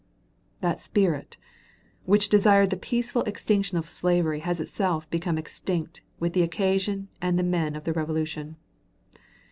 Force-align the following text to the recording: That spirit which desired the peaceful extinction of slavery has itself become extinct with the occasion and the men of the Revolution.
That 0.61 0.79
spirit 0.79 1.37
which 2.05 2.27
desired 2.27 2.71
the 2.71 2.75
peaceful 2.75 3.21
extinction 3.25 3.77
of 3.77 3.87
slavery 3.87 4.39
has 4.39 4.59
itself 4.59 5.07
become 5.11 5.37
extinct 5.37 6.01
with 6.19 6.33
the 6.33 6.41
occasion 6.41 7.09
and 7.21 7.37
the 7.37 7.43
men 7.43 7.75
of 7.75 7.83
the 7.83 7.93
Revolution. 7.93 8.55